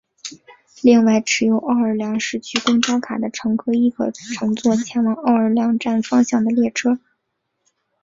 [0.81, 6.97] 另外持有奥尔良市区公交卡的乘客亦可乘坐前往奥尔良站方向的列车。